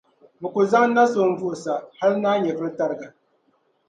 bɛ 0.39 0.47
ku 0.53 0.61
zaŋ 0.71 0.85
na’ 0.95 1.03
so 1.11 1.19
m-buɣisi 1.31 1.69
a 1.73 1.75
hali 1.99 2.17
ni 2.21 2.27
a 2.31 2.41
nyɛvili 2.43 2.71
tariga. 2.77 3.07